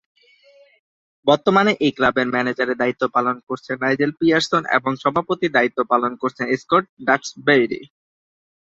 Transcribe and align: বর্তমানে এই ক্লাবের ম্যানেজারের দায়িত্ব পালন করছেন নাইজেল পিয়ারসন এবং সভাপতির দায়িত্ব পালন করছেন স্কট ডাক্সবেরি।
বর্তমানে 1.27 1.71
এই 1.85 1.91
ক্লাবের 1.97 2.27
ম্যানেজারের 2.33 2.79
দায়িত্ব 2.81 3.03
পালন 3.15 3.35
করছেন 3.47 3.75
নাইজেল 3.83 4.11
পিয়ারসন 4.19 4.63
এবং 4.77 4.91
সভাপতির 5.03 5.55
দায়িত্ব 5.57 5.79
পালন 5.91 6.11
করছেন 6.21 6.45
স্কট 6.61 6.83
ডাক্সবেরি। 7.07 7.81